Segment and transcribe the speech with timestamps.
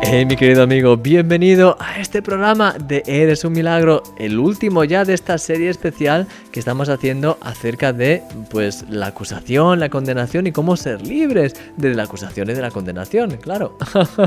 [0.00, 5.04] Hey mi querido amigo, bienvenido a este programa de Eres un Milagro, el último ya
[5.04, 10.52] de esta serie especial que estamos haciendo acerca de pues la acusación, la condenación y
[10.52, 13.76] cómo ser libres de la acusación y de la condenación, claro.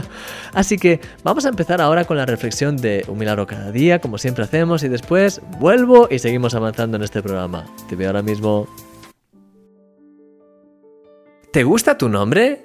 [0.54, 4.18] Así que vamos a empezar ahora con la reflexión de un milagro cada día, como
[4.18, 7.66] siempre hacemos, y después vuelvo y seguimos avanzando en este programa.
[7.90, 8.68] Te veo ahora mismo.
[11.52, 12.62] ¿Te gusta tu nombre?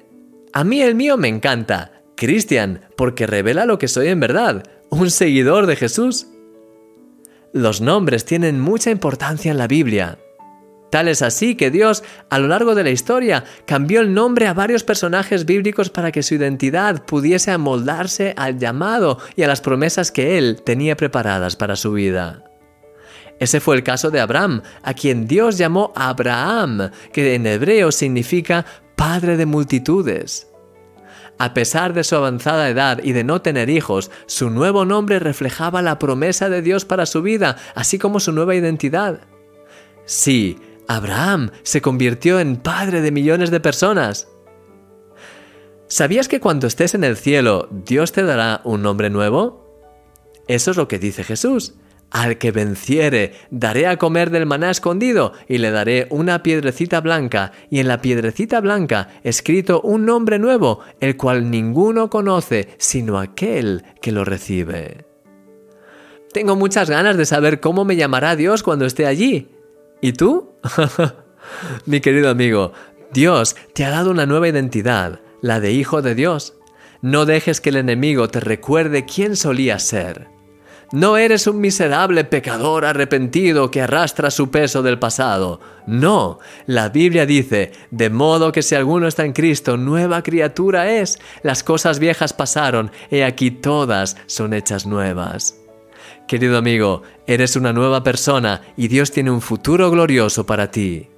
[0.52, 1.95] A mí el mío me encanta.
[2.16, 6.28] Cristian, porque revela lo que soy en verdad, un seguidor de Jesús.
[7.52, 10.18] Los nombres tienen mucha importancia en la Biblia.
[10.90, 14.54] Tal es así que Dios, a lo largo de la historia, cambió el nombre a
[14.54, 20.10] varios personajes bíblicos para que su identidad pudiese amoldarse al llamado y a las promesas
[20.10, 22.44] que Él tenía preparadas para su vida.
[23.38, 28.64] Ese fue el caso de Abraham, a quien Dios llamó Abraham, que en hebreo significa
[28.96, 30.46] Padre de multitudes.
[31.38, 35.82] A pesar de su avanzada edad y de no tener hijos, su nuevo nombre reflejaba
[35.82, 39.20] la promesa de Dios para su vida, así como su nueva identidad.
[40.06, 44.28] Sí, Abraham se convirtió en padre de millones de personas.
[45.88, 49.64] ¿Sabías que cuando estés en el cielo, Dios te dará un nombre nuevo?
[50.48, 51.74] Eso es lo que dice Jesús.
[52.10, 57.52] Al que venciere, daré a comer del maná escondido y le daré una piedrecita blanca
[57.68, 63.84] y en la piedrecita blanca escrito un nombre nuevo, el cual ninguno conoce sino aquel
[64.00, 65.04] que lo recibe.
[66.32, 69.48] Tengo muchas ganas de saber cómo me llamará Dios cuando esté allí.
[70.00, 70.52] ¿Y tú?
[71.86, 72.72] Mi querido amigo,
[73.12, 76.54] Dios te ha dado una nueva identidad, la de Hijo de Dios.
[77.02, 80.35] No dejes que el enemigo te recuerde quién solías ser.
[80.92, 85.60] No eres un miserable pecador arrepentido que arrastra su peso del pasado.
[85.86, 91.18] No, la Biblia dice, de modo que si alguno está en Cristo, nueva criatura es.
[91.42, 95.56] Las cosas viejas pasaron, he aquí todas son hechas nuevas.
[96.28, 101.08] Querido amigo, eres una nueva persona y Dios tiene un futuro glorioso para ti.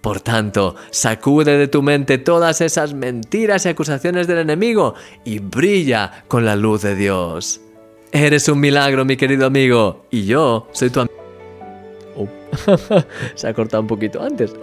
[0.00, 4.94] Por tanto, sacude de tu mente todas esas mentiras y acusaciones del enemigo
[5.24, 7.60] y brilla con la luz de Dios.
[8.12, 10.04] Eres un milagro, mi querido amigo.
[10.10, 11.16] Y yo soy tu amigo.
[12.14, 12.28] Oh.
[13.34, 14.54] Se ha cortado un poquito antes.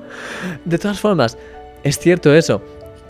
[0.64, 1.38] de todas formas,
[1.84, 2.60] es cierto eso.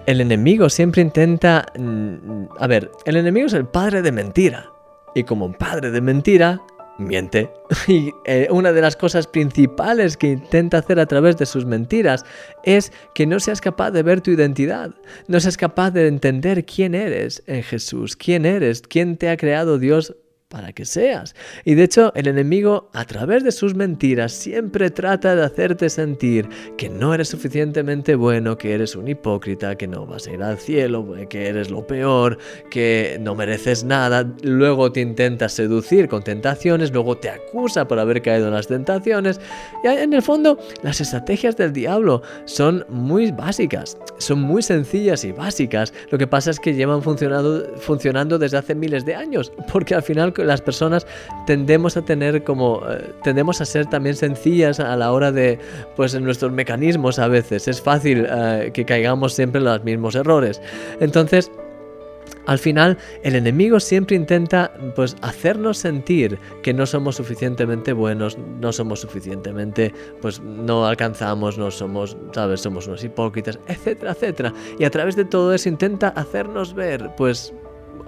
[0.04, 1.64] El enemigo siempre intenta...
[1.78, 4.70] Mm, a ver, el enemigo es el padre de mentira.
[5.14, 6.60] Y como un padre de mentira,
[7.00, 7.50] miente.
[7.88, 12.24] Y eh, una de las cosas principales que intenta hacer a través de sus mentiras
[12.62, 14.90] es que no seas capaz de ver tu identidad,
[15.26, 19.78] no seas capaz de entender quién eres en Jesús, quién eres, quién te ha creado
[19.78, 20.14] Dios
[20.50, 21.36] para que seas.
[21.64, 26.48] Y de hecho, el enemigo, a través de sus mentiras, siempre trata de hacerte sentir
[26.76, 30.58] que no eres suficientemente bueno, que eres un hipócrita, que no vas a ir al
[30.58, 32.36] cielo, que eres lo peor,
[32.68, 34.28] que no mereces nada.
[34.42, 39.40] Luego te intenta seducir con tentaciones, luego te acusa por haber caído en las tentaciones.
[39.84, 45.30] Y en el fondo, las estrategias del diablo son muy básicas, son muy sencillas y
[45.30, 45.94] básicas.
[46.10, 50.02] Lo que pasa es que llevan funcionando, funcionando desde hace miles de años, porque al
[50.02, 51.06] final las personas
[51.46, 55.58] tendemos a tener como eh, tendemos a ser también sencillas a la hora de
[55.96, 57.68] pues en nuestros mecanismos a veces.
[57.68, 60.60] Es fácil eh, que caigamos siempre en los mismos errores.
[61.00, 61.50] Entonces
[62.46, 68.72] al final, el enemigo siempre intenta pues hacernos sentir que no somos suficientemente buenos, no
[68.72, 74.54] somos suficientemente, pues no alcanzamos, no somos, sabes, somos unos hipócritas, etcétera, etcétera.
[74.78, 77.52] Y a través de todo eso intenta hacernos ver, pues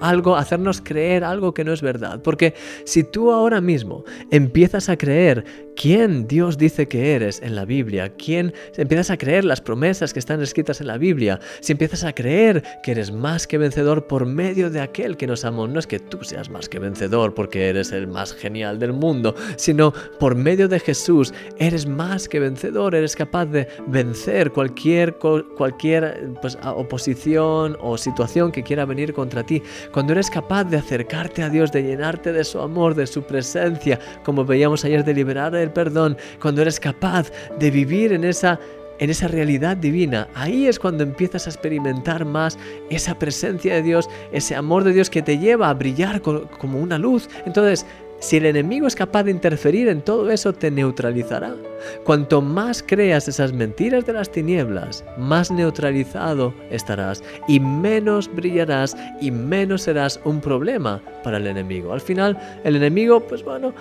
[0.03, 2.21] algo, hacernos creer algo que no es verdad.
[2.23, 2.55] Porque
[2.85, 8.13] si tú ahora mismo empiezas a creer quién Dios dice que eres en la Biblia,
[8.17, 12.13] quién empiezas a creer las promesas que están escritas en la Biblia, si empiezas a
[12.13, 15.87] creer que eres más que vencedor por medio de aquel que nos amó, no es
[15.87, 20.35] que tú seas más que vencedor porque eres el más genial del mundo, sino por
[20.35, 27.77] medio de Jesús eres más que vencedor, eres capaz de vencer cualquier, cualquier pues, oposición
[27.81, 29.63] o situación que quiera venir contra ti.
[29.93, 33.99] Cuando eres capaz de acercarte a Dios, de llenarte de su amor, de su presencia,
[34.25, 38.59] como veíamos ayer, de liberar el perdón, cuando eres capaz de vivir en esa
[38.99, 42.57] en esa realidad divina, ahí es cuando empiezas a experimentar más
[42.89, 46.99] esa presencia de Dios, ese amor de Dios que te lleva a brillar como una
[46.99, 47.29] luz.
[47.45, 47.85] Entonces,
[48.23, 51.57] Si el enemigo es capaz de interferir en todo eso, te neutralizará.
[52.05, 59.33] Cuanto más creas esas mentiras de las tinieblas, más neutralizado estarás y menos brillarás y
[59.33, 61.93] menos serás un problema para el enemigo.
[61.93, 63.75] Al final, el enemigo, pues bueno,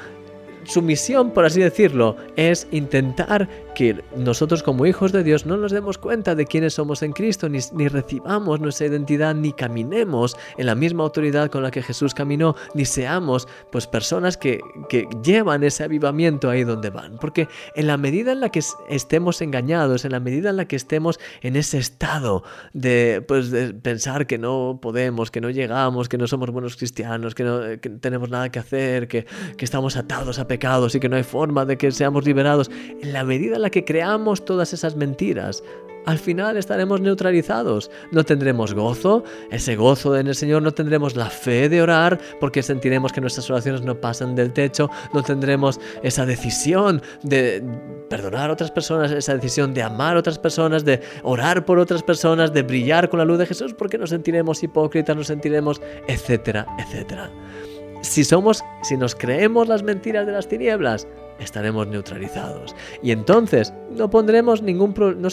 [0.64, 5.72] su misión, por así decirlo, es intentar que nosotros como hijos de Dios no nos
[5.72, 10.76] demos cuenta de quiénes somos en Cristo, ni, recibamos nuestra identidad, ni caminemos en la
[10.76, 14.60] misma autoridad con la que Jesús caminó, ni seamos pues personas que,
[14.90, 17.18] que llevan ese avivamiento ahí donde van.
[17.18, 20.76] Porque en la medida en la que estemos engañados, en la medida en la que
[20.76, 22.44] estemos en ese estado
[22.74, 27.36] de, pues, de pensar que no podemos, que no llegamos, que no somos buenos cristianos,
[27.36, 27.62] que no
[28.00, 29.26] tenemos nada que hacer, que,
[29.58, 32.70] que estamos atados a pecados y que no hay forma de que seamos liberados,
[33.02, 35.64] en la medida en la que creamos todas esas mentiras,
[36.06, 37.90] al final estaremos neutralizados.
[38.12, 42.64] No tendremos gozo, ese gozo en el Señor, no tendremos la fe de orar porque
[42.64, 47.64] sentiremos que nuestras oraciones no pasan del techo, no tendremos esa decisión de
[48.10, 52.04] perdonar a otras personas, esa decisión de amar a otras personas, de orar por otras
[52.04, 56.68] personas, de brillar con la luz de Jesús porque nos sentiremos hipócritas, nos sentiremos, etcétera,
[56.78, 57.32] etcétera
[58.02, 61.08] si somos, si nos creemos las mentiras de las tinieblas,
[61.40, 62.76] estaremos neutralizados.
[63.02, 65.30] Y entonces no, pondremos ningún no,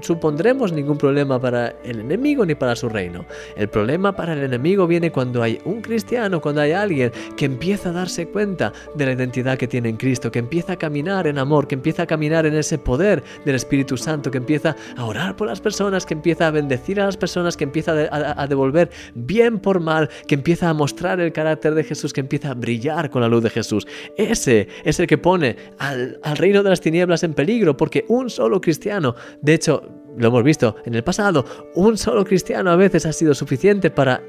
[0.00, 3.24] supondremos ningún problema para el enemigo ni para su reino.
[3.56, 7.90] El problema para el enemigo viene cuando hay un cristiano, cuando hay alguien que empieza
[7.90, 11.38] a darse cuenta de la identidad que tiene en Cristo, que empieza a caminar en
[11.38, 15.36] amor, que empieza a caminar en ese poder del Espíritu Santo, que empieza a orar
[15.36, 19.58] por las personas, que empieza a bendecir a las personas, que empieza a, devolver bien
[19.58, 23.22] por mal, que empieza a mostrar el carácter de Jesús, que empieza a brillar con
[23.22, 23.86] la luz de Jesús.
[24.16, 28.60] Ese es el que pone al, reino de las tinieblas en peligro, porque un solo
[28.60, 29.82] cristiano, de hecho,
[30.16, 31.44] lo hemos visto en el pasado,
[31.74, 34.22] un solo cristiano a veces ha sido suficiente para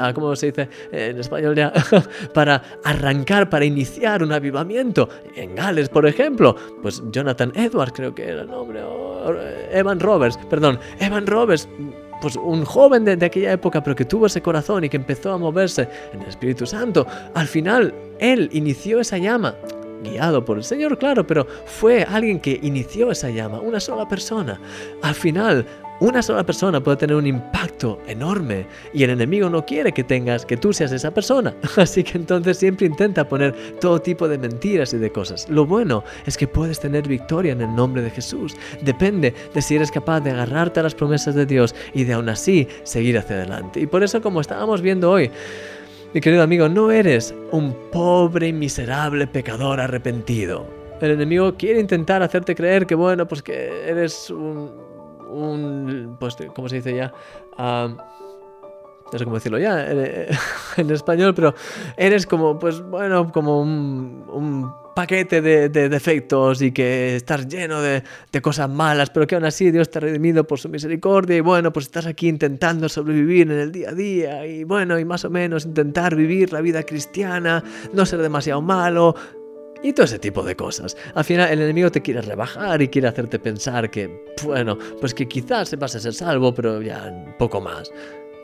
[0.00, 1.72] ah, ¿cómo se dice en español ya?
[2.34, 5.08] para arrancar, para iniciar un avivamiento.
[5.36, 8.80] En Gales, por ejemplo, pues Jonathan Edwards, creo que era el nombre,
[9.72, 11.68] Evan Roberts, perdón, Evan Roberts,
[12.20, 15.32] pues un joven de, de, aquella época, pero que tuvo ese corazón y que empezó
[15.32, 17.06] a moverse en el Espíritu Santo.
[17.34, 19.54] Al final, él inició esa llama
[20.02, 24.60] guiado por el Señor, claro, pero fue alguien que inició esa llama, una sola persona.
[25.02, 25.66] Al final,
[26.00, 30.46] una sola persona puede tener un impacto enorme y el enemigo no quiere que tengas,
[30.46, 31.54] que tú seas esa persona.
[31.76, 35.48] Así que entonces siempre intenta poner todo tipo de mentiras y de cosas.
[35.48, 38.56] Lo bueno es que puedes tener victoria en el nombre de Jesús.
[38.82, 42.28] Depende de si eres capaz de agarrarte a las promesas de Dios y de aún
[42.28, 43.80] así seguir hacia adelante.
[43.80, 45.32] Y por eso como estábamos viendo hoy,
[46.14, 50.66] mi querido amigo, no eres un pobre y miserable pecador arrepentido.
[51.00, 54.72] El enemigo quiere intentar hacerte creer que, bueno, pues que eres un.
[55.28, 57.12] un pues, ¿cómo se dice ya?
[59.12, 59.90] No sé cómo decirlo ya
[60.76, 61.54] en español, pero
[61.96, 68.02] eres como, pues bueno, como un, paquete de, defectos y que estás lleno de,
[68.42, 71.86] cosas malas, pero que aún así Dios te redimido por su misericordia y bueno, pues
[71.86, 75.66] estás aquí intentando sobrevivir en el día a día y bueno, y más o menos
[75.66, 77.62] intentar vivir la vida cristiana,
[77.92, 79.14] no ser demasiado malo,
[79.82, 80.96] y todo ese tipo de cosas.
[81.14, 85.28] Al final el enemigo te quiere rebajar y quiere hacerte pensar que, bueno, pues que
[85.28, 87.92] quizás vas a ser salvo, pero ya poco más.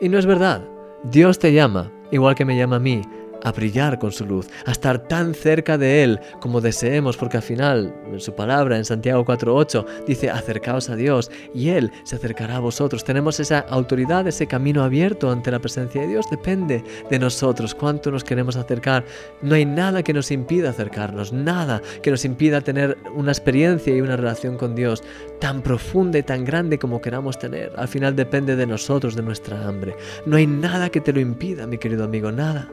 [0.01, 0.63] Y no es verdad.
[1.03, 3.01] Dios te llama, igual que me llama a mí,
[3.43, 7.43] a brillar con su luz, a estar tan cerca de Él como deseemos, porque al
[7.43, 12.57] final, en su palabra, en Santiago 4.8, dice, acercaos a Dios y Él se acercará
[12.57, 13.03] a vosotros.
[13.03, 16.25] Tenemos esa autoridad, ese camino abierto ante la presencia de Dios.
[16.29, 19.05] Depende de nosotros cuánto nos queremos acercar.
[19.41, 24.01] No hay nada que nos impida acercarnos, nada que nos impida tener una experiencia y
[24.01, 25.03] una relación con Dios
[25.39, 27.71] tan profunda y tan grande como queramos tener.
[27.75, 29.95] Al final depende de nosotros, de nuestra hambre.
[30.25, 32.69] No hay nada que te lo impida, mi querido amigo, nada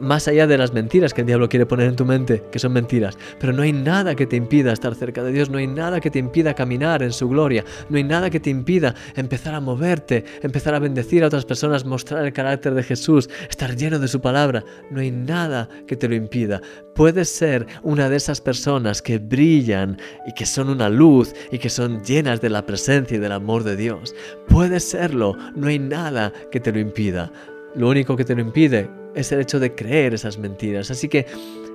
[0.00, 2.72] más allá de las mentiras que el diablo quiere poner en tu mente, que son
[2.72, 3.18] mentiras.
[3.38, 6.10] Pero no hay nada que te impida estar cerca de Dios, no hay nada que
[6.10, 10.24] te impida caminar en su gloria, no hay nada que te impida empezar a moverte,
[10.42, 14.20] empezar a bendecir a otras personas, mostrar el carácter de Jesús, estar lleno de su
[14.20, 14.64] palabra.
[14.90, 16.60] No hay nada que te lo impida.
[16.94, 21.68] Puedes ser una de esas personas que brillan y que son una luz y que
[21.68, 24.14] son llenas de la presencia y del amor de Dios.
[24.48, 27.30] Puedes serlo, no hay nada que te lo impida.
[27.74, 30.90] Lo único que te lo impide es el hecho de creer esas mentiras.
[30.90, 31.26] Así que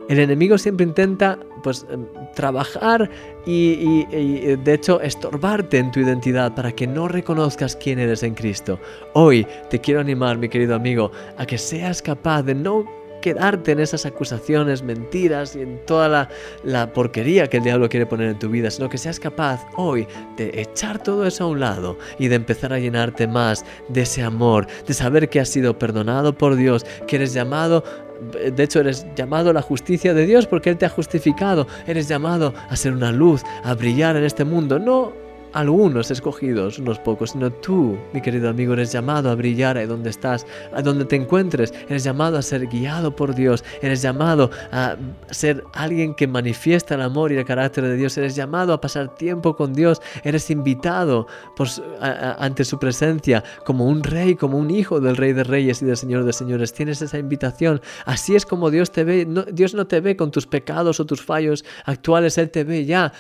[0.08, 2.06] el enemigo siempre intenta pues em,
[2.36, 3.10] trabajar
[3.46, 8.34] y, y, de hecho estorbarte en tu identidad para que no reconozcas quién eres en
[8.34, 8.80] Cristo.
[9.14, 13.80] Hoy te quiero animar, mi querido amigo, a que seas capaz de no quedarte en
[13.80, 16.30] esas acusaciones, mentiras y en toda
[16.64, 20.08] la, porquería que el diablo quiere poner en tu vida, sino que seas capaz hoy
[20.38, 24.24] de echar todo eso a un lado y de empezar a llenarte más de ese
[24.24, 27.84] amor, de saber que has sido perdonado por Dios, que eres llamado
[28.22, 31.68] de hecho eres llamado la justicia de Dios porque Él te ha justificado.
[31.88, 34.78] Eres llamado a ser una luz, a brillar en este mundo.
[34.78, 35.14] No
[35.54, 40.10] algunos escogidos, unos pocos, sino tú, mi querido amigo, eres llamado a brillar ahí donde
[40.10, 44.96] estás, a donde te encuentres, eres llamado a ser guiado por Dios, eres llamado a
[45.30, 49.16] ser alguien que manifiesta el amor y el carácter de Dios, eres llamado a pasar
[49.16, 51.68] tiempo con Dios, eres invitado por
[52.02, 55.98] ante su presencia como un rey, como un hijo del rey de reyes y del
[55.98, 60.02] señor de señores, tienes esa invitación, así es como Dios te ve, Dios no te
[60.02, 63.14] ve con tus pecados o tus fallos actuales, Él te ve ya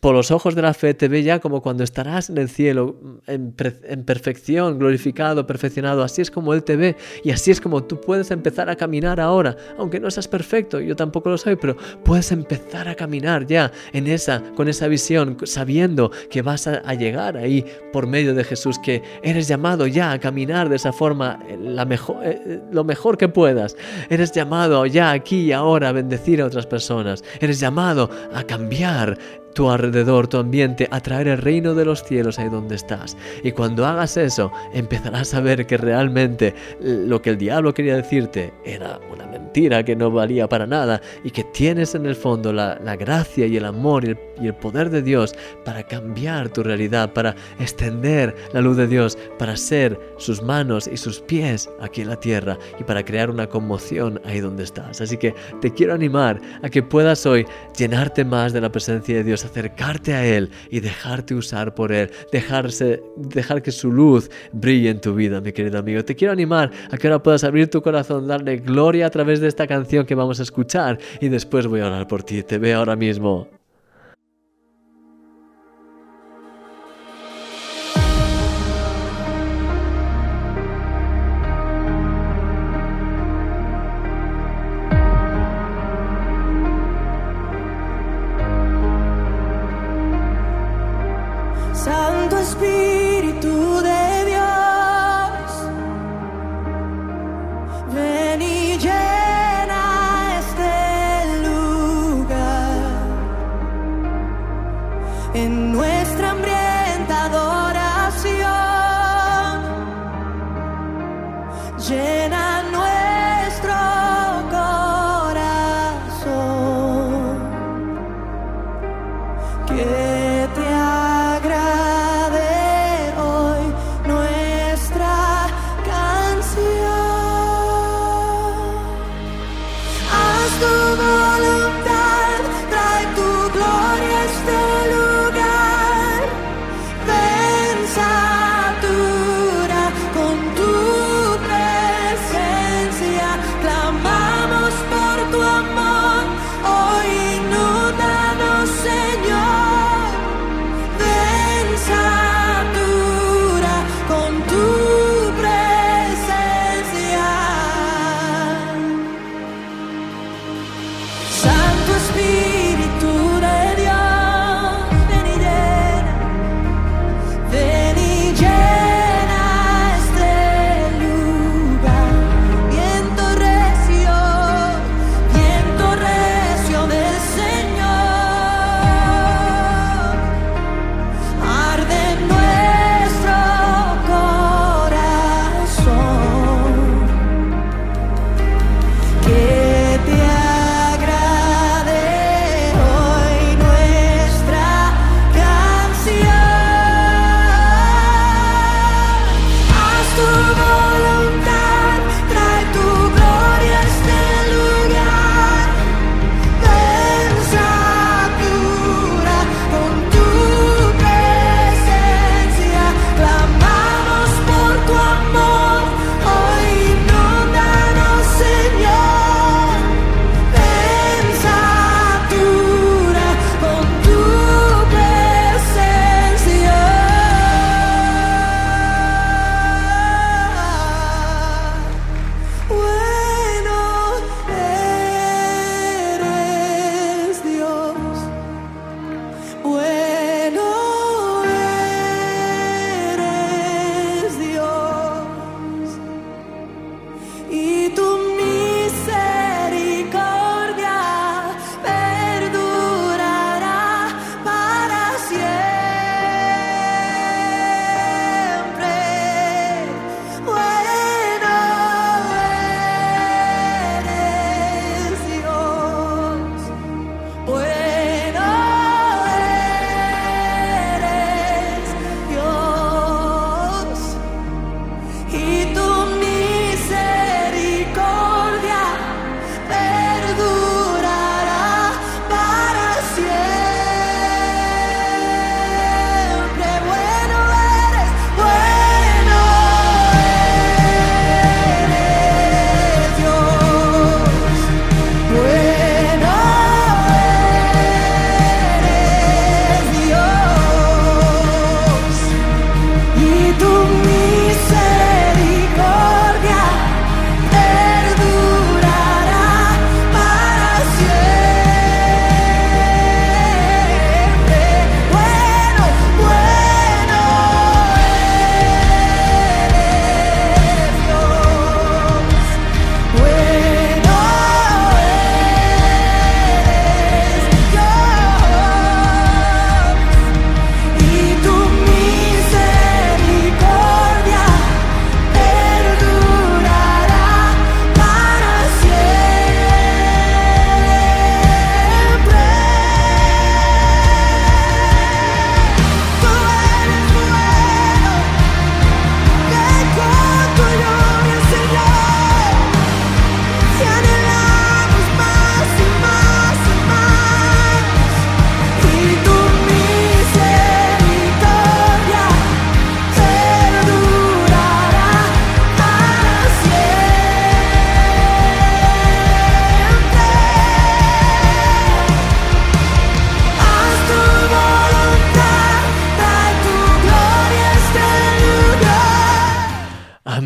[0.00, 2.96] por los ojos de la fe te ve ya como cuando estarás en el cielo,
[3.26, 6.02] en, perfección, glorificado, perfeccionado.
[6.02, 9.20] Así es como Él te ve y así es como tú puedes empezar a caminar
[9.20, 9.56] ahora.
[9.78, 14.06] Aunque no seas perfecto, yo tampoco lo soy, pero puedes empezar a caminar ya en
[14.06, 19.02] esa, con esa visión, sabiendo que vas a, llegar ahí por medio de Jesús, que
[19.22, 23.16] eres llamado ya a caminar de esa forma eh, la mejor, eh, eh, lo mejor
[23.16, 23.76] que puedas.
[24.08, 27.22] Eres llamado ya aquí y ahora a bendecir a otras personas.
[27.40, 29.18] Eres llamado a cambiar
[29.54, 33.16] tu alrededor, tu ambiente, a traer el reino de los cielos ahí donde estás.
[33.42, 38.52] Y cuando hagas eso, empezarás a ver que realmente lo que el diablo quería decirte
[38.64, 42.78] era una mentira que no valía para nada y que tienes en el fondo la,
[42.96, 47.12] gracia y el amor y el, y el poder de Dios para cambiar tu realidad,
[47.12, 52.08] para extender la luz de Dios, para ser sus manos y sus pies aquí en
[52.08, 55.00] la tierra y para crear una conmoción ahí donde estás.
[55.00, 59.24] Así que te quiero animar a que puedas hoy llenarte más de la presencia de
[59.24, 64.90] Dios acercarte a Él y dejarte usar por Él, dejarse, dejar que su luz brille
[64.90, 66.04] en tu vida, mi querido amigo.
[66.04, 69.48] Te quiero animar a que ahora puedas abrir tu corazón, darle gloria a través de
[69.48, 72.42] esta canción que vamos a escuchar y después voy a orar por ti.
[72.42, 73.59] Te veo ahora mismo.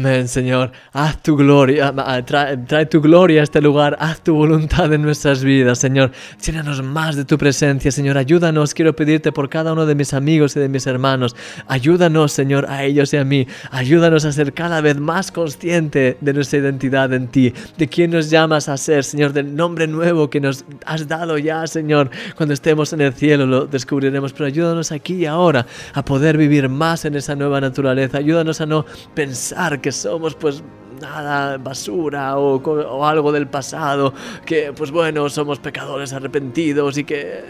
[0.04, 0.70] Señor.
[0.92, 1.92] Haz tu gloria,
[2.26, 6.10] trae, tu gloria a este lugar, haz tu voluntad en nuestras vidas, Señor.
[6.44, 8.18] Llénanos más de tu presencia, Señor.
[8.18, 11.34] Ayúdanos, quiero pedirte por cada uno de mis amigos y de mis hermanos.
[11.68, 13.46] Ayúdanos, Señor, a ellos y a mí.
[13.70, 18.28] Ayúdanos a ser cada vez más consciente de nuestra identidad en ti, de quién nos
[18.28, 22.10] llamas a ser, Señor, del nombre nuevo que nos has dado ya, Señor.
[22.36, 26.68] Cuando estemos en el cielo lo descubriremos, pero ayúdanos aquí y ahora a poder vivir
[26.68, 28.18] más en esa nueva naturaleza.
[28.18, 30.62] Ayúdanos a no pensar que somos pues
[31.00, 37.44] nada, basura o, algo del pasado, que pues bueno, somos pecadores arrepentidos y que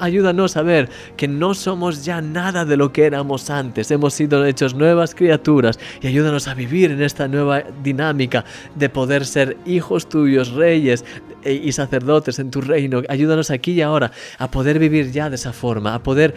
[0.00, 4.44] ayúdanos a ver que no somos ya nada de lo que éramos antes, hemos sido
[4.44, 10.08] hechos nuevas criaturas y ayúdanos a vivir en esta nueva dinámica de poder ser hijos
[10.08, 11.04] tuyos, reyes
[11.44, 13.02] e, y sacerdotes en tu reino.
[13.08, 16.34] Ayúdanos aquí y ahora a poder vivir ya de esa forma, a poder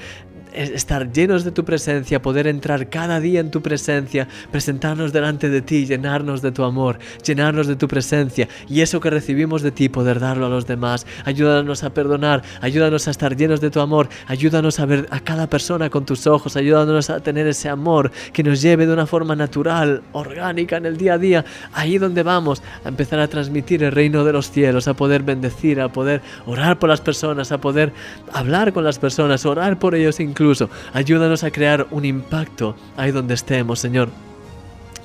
[0.54, 5.62] estar llenos de tu presencia, poder entrar cada día en tu presencia, presentarnos delante de
[5.62, 9.90] ti, llenarnos de tu amor, llenarnos de tu presencia y eso que recibimos de ti,
[9.90, 11.06] poder darlo a los demás.
[11.26, 15.48] Ayúdanos a perdonar, ayúdanos a estar llenos de tu amor, ayúdanos a ver a cada
[15.48, 19.36] persona con tus ojos, ayúdanos a tener ese amor que nos lleve de una forma
[19.36, 23.92] natural, orgánica en el día a día, ahí donde vamos, a empezar a transmitir el
[23.92, 27.94] reino de los cielos, a poder bendecir, a poder orar por las personas, a poder
[28.34, 30.70] hablar con las personas, orar por ellos incluso incluso.
[30.94, 34.10] Ayúdanos a crear un impacto ahí donde estemos, Señor.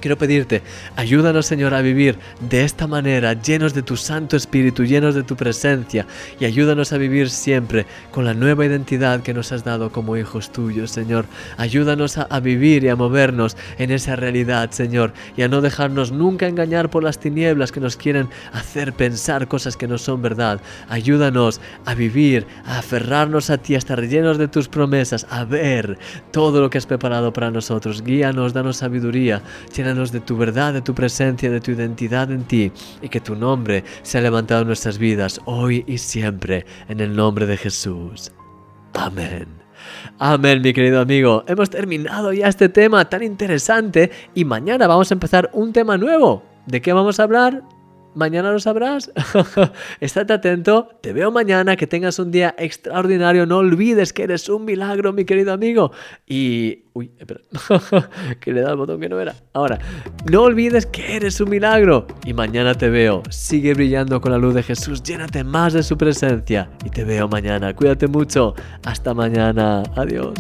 [0.01, 0.63] Quiero pedirte,
[0.95, 5.37] ayúdanos Señor a vivir de esta manera, llenos de tu Santo Espíritu, llenos de tu
[5.37, 6.07] presencia,
[6.39, 10.53] y ayúdanos a vivir siempre con la nueva identidad que nos has dado como hijos
[10.53, 11.25] tuyos, Señor.
[11.57, 16.47] Ayúdanos a, vivir y a movernos en esa realidad, Señor, y a no dejarnos nunca
[16.47, 20.61] engañar por las tinieblas que nos quieren hacer pensar cosas que no son verdad.
[20.89, 25.99] Ayúdanos a vivir, a aferrarnos a ti, a estar llenos de tus promesas, a ver
[26.31, 28.03] todo lo que has preparado para nosotros.
[28.03, 29.43] Guíanos, danos sabiduría,
[29.97, 33.83] de tu verdad, de tu presencia, de tu identidad en ti y que tu nombre
[34.03, 38.31] sea levantado en nuestras vidas hoy y siempre en el nombre de Jesús.
[38.95, 39.49] Amén.
[40.19, 41.45] Amén, mi querido amigo.
[41.47, 46.43] Hemos terminado ya este tema tan interesante y mañana vamos a empezar un tema nuevo.
[46.67, 47.63] ¿De qué vamos a hablar?
[48.17, 49.13] Mañana lo sabrás.
[50.01, 54.65] Estate atento, te veo mañana, que tengas un día extraordinario, no olvides que eres un
[54.65, 55.93] milagro, mi querido amigo.
[56.27, 56.83] Y...
[56.95, 57.43] Uy, espera,
[58.41, 59.35] que le da el botón que no era.
[59.53, 59.79] Ahora,
[60.33, 62.07] no olvides que eres un milagro.
[62.25, 65.99] Y mañana te veo, sigue brillando con la luz de Jesús, llénate más de su
[65.99, 66.71] presencia.
[66.87, 68.55] Y te veo mañana, cuídate mucho.
[68.83, 70.35] Hasta mañana, adiós.